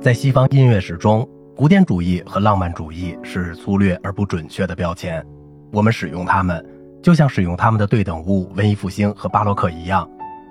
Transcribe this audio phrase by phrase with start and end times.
[0.00, 5.22] 在西方音乐史中，古典主义和浪漫主义是粗略而不准确的标签。
[5.70, 6.64] 我们使用它们，
[7.02, 10.08] 就像使用它们的对等物——文艺复兴和巴洛克一样，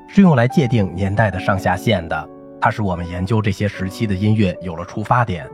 [0.07, 2.29] 是用来界定年代的上下限的。
[2.61, 5.49] 它使我们研究这些时期的音乐有了出发点。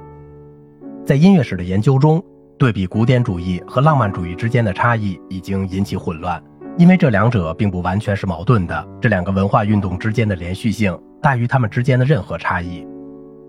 [1.06, 2.22] 在音乐史的研究中，
[2.60, 6.44] 对比古典主义和浪漫主义之间的差异已经引起混乱，
[6.78, 8.86] 因为这两者并不完全是矛盾的。
[9.02, 12.86] 这两个文化运动之间的连续性大于它们之间的任何差异。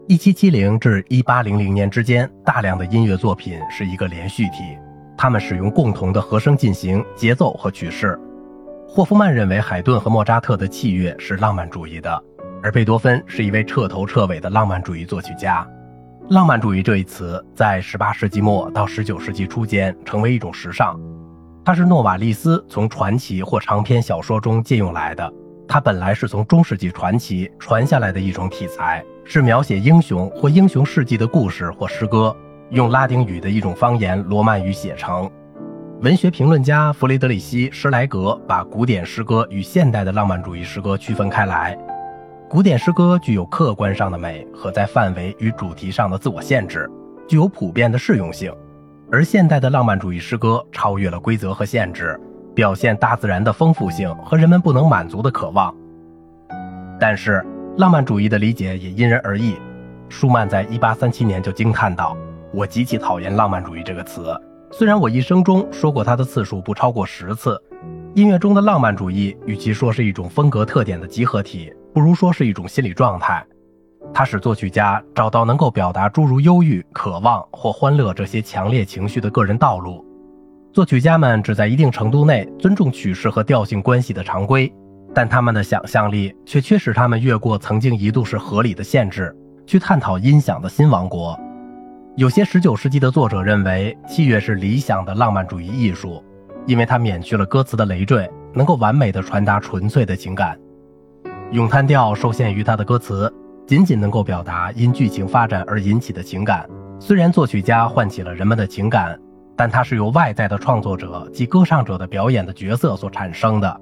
[0.09, 4.78] 一七七零至一八零零年之间，大量的音乐作品是一个连续体，
[5.19, 8.16] 他们使用共同的和声进行、节奏和曲式。
[8.87, 12.23] 霍夫曼认为海顿和莫扎特的器乐是浪漫主义的，
[12.62, 15.66] 而贝多芬是一位彻头彻尾的浪漫主义作曲家。
[16.30, 20.97] 浪漫主义这一词在十八世纪末到十九世纪初间成为一种时尚，
[21.64, 25.33] 它是诺瓦利斯从传奇或长篇小说中借用来的。
[25.77, 29.05] 它本来是从中世纪传奇传下来的一种题材。
[29.27, 32.34] 是描写英雄或英雄事迹的故事或诗歌，
[32.70, 35.31] 用拉丁语的一种方言罗曼语写成。
[36.00, 41.77] 文学评论家弗雷德里希·施莱格把古典诗歌与现代的浪漫主义诗歌区分开来。
[42.48, 46.91] 古典诗歌具有客观上的美和在范围与主题上的自我限制，
[47.28, 48.50] 具有普遍的适用性；
[49.12, 52.19] 而现代的浪漫主义诗歌超越了规则和限制，
[52.57, 55.73] 表现大自然的丰富性和人们不能满足的渴望。
[56.99, 57.47] 但是。
[57.79, 59.55] 浪漫主义的理解也因人而异。
[60.09, 62.17] 舒曼在1837年就惊叹道
[62.55, 64.34] ：“我极其讨厌浪漫主义这个词，
[64.71, 67.62] 虽然我一生中说过它的次数不超过十次。
[68.15, 73.45] 音乐中的浪漫主义，与其说是一种风格特点的集合体，不如说是一种心理状态。
[74.15, 80.03] 它使作曲家找到能够表达诸如忧郁、渴望或欢乐这些强烈情绪的个人道路。
[80.77, 84.70] 作曲家们只在一定程度内尊重曲式和调性关系的常规。”
[85.14, 89.34] 但他们的想象力却驱使他们越过曾经一度是合理的限制，
[89.66, 91.34] 去探讨音响的新王国。
[92.16, 96.22] 有些19世纪的作者认为，器乐是理想的浪漫主义艺术，
[96.66, 100.59] 因为它免去了歌词的累赘，能够完美的传达纯粹的情感。
[101.53, 103.32] 咏叹调受限于它的歌词，
[103.66, 106.69] 仅仅能够表达因剧情发展而引起的情感。
[107.00, 109.19] 虽然作曲家唤起了人们的情感，
[109.56, 113.81] 但它是由外在的创作者及歌唱者的表演的角色所产生的。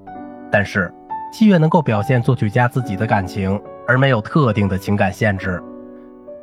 [0.51, 0.93] 但是。
[1.33, 5.61] 器乐能够表现作曲家自己的感情，而没有特定的情感限制。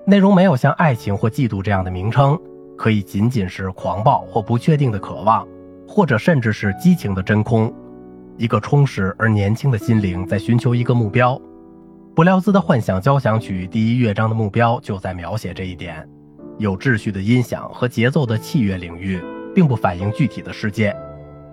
[0.05, 2.37] 内容没有像爱情或嫉妒这样的名称，
[2.77, 5.47] 可以仅仅是狂暴或不确定的渴望，
[5.87, 7.73] 或者甚至是激情的真空。
[8.35, 11.39] 一个充实而年轻的心灵在寻求一个目标。
[12.13, 16.05] 布廖兹的幻想交响曲第一乐章的目标就在描写这一点。
[16.61, 19.19] 有秩序的音响和节奏的器乐领域，
[19.53, 20.95] 并不反映具体的世界，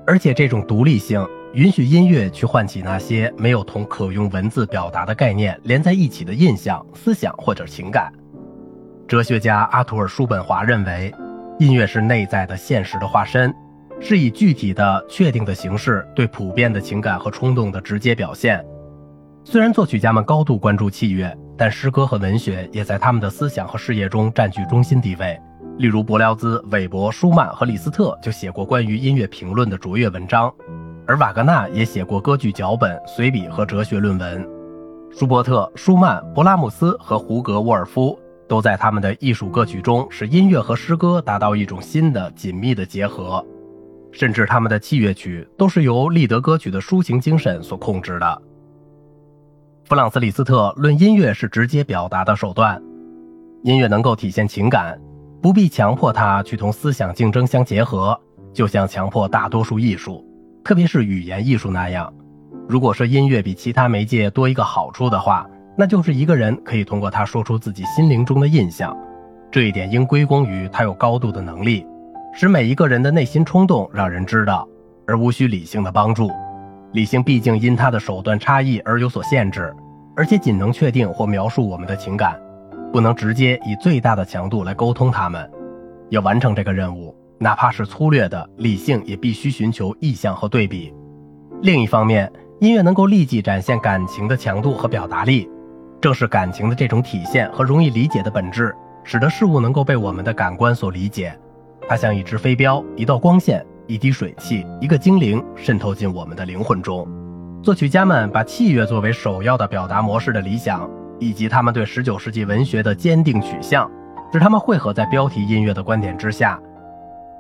[0.07, 1.27] 而且这种独立性。
[1.55, 8.13] 允许音乐去唤起那些没有同可用文字表达的概念连在一起的印象、思想或者情感。
[9.09, 11.11] 哲学家阿图尔·叔本华认为，
[11.59, 13.53] 音乐是内在的现实的化身，
[13.99, 18.63] 是以具体的、确定的形式对普遍的情感和冲动的直接表现。
[19.43, 25.39] 虽然作曲家们高度关注器乐，但诗歌和文学也在他们的思想和事业中占据中心地位。
[25.79, 30.53] 例如，柏辽兹、韦伯、舒曼和李斯特就写过关于音乐评论的卓越文章。
[31.07, 34.49] 而瓦格纳也写过歌剧脚本、随笔和哲学论文。
[35.11, 43.45] 舒伯特、舒曼、勃拉姆斯和胡格沃尔夫都在他们的艺术歌曲中使音乐和诗歌达到一种新的紧密的结合。
[44.13, 48.43] 甚至他们的器乐曲都是由立德歌曲的抒情精神所控制的。
[49.89, 52.79] 弗朗斯·李斯特论音乐是直接表达的手段，
[53.63, 55.01] 音乐能够体现情感，
[55.41, 58.21] 不必强迫它去同思想竞争相结合，
[58.53, 60.23] 就像强迫大多数艺术。
[60.63, 62.13] 特别是语言艺术那样，
[62.69, 68.95] 如果说音乐比其他媒介多一个好处的话，那就是一个人可以通过它说出自己心灵中的印象。
[69.51, 71.87] 这一点应归功于他有高度的能力，
[72.35, 74.69] 使每一个人的内心冲动让人知道，
[75.07, 76.31] 而无需理性的帮助。
[76.93, 79.75] 理性毕竟因它的手段差异而有所限制，
[80.17, 82.41] 而且仅能确定或描述我们的情感，
[82.93, 85.51] 不能直接以最大的强度来沟通它们。
[86.11, 87.15] 要完成这个任务。
[87.41, 90.93] 哪怕是粗略的理性，也必须寻求意象和对比。
[91.63, 95.49] 另一方面，音乐能够立即展现感情的强度和表达力，
[96.01, 98.75] 正是感情的这种体现和容易理解的本质，
[99.05, 101.33] 使得事物能够被我们的感官所理解。
[101.89, 107.09] 它像一只飞镖、一道光线、一滴水汽、一个精灵，渗透进我们的灵魂中。
[107.63, 110.89] 作曲家们把器乐作为首要的表达模式的理想，
[111.19, 113.91] 以及他们对19世纪文学的坚定取向，
[114.31, 116.61] 使他们汇合在标题音乐的观点之下。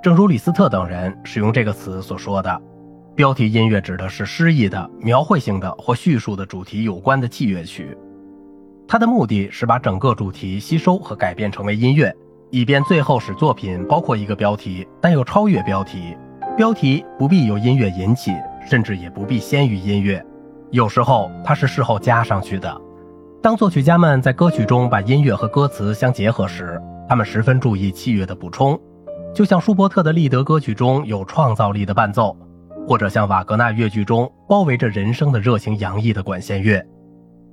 [0.02, 2.62] 正如李斯特等人使用这个词所说的，
[3.14, 7.94] 标题音乐指的是诗意的、描绘性的或叙述的主题有关的器乐曲。
[8.86, 12.10] 它的目的是把整个主题吸收和改变成为音乐，
[12.48, 16.16] 以便最后使作品包括一个标题，但又超越标题。
[16.58, 18.34] 标题不必由音乐引起，
[18.68, 20.20] 甚至也不必先于音乐。
[20.72, 22.80] 有时候它是事后加上去的。
[23.40, 28.76] 当作曲家们在歌曲中把音乐和歌词相结合时，他们十分注意器乐的补充，
[29.32, 32.36] 就像舒伯特的立德歌曲中有创造力的伴奏，
[32.88, 36.84] 或者像瓦格纳乐剧中包围着人声的热情洋溢的管弦乐。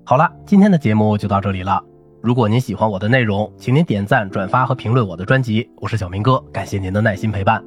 [0.04, 1.80] 好了，今天的节目就到这里了。
[2.24, 5.69] 如果您喜欢我的内容，请您点赞、转发和评论我的专辑。
[5.78, 7.63] 我是小明哥，感谢您的耐心陪伴。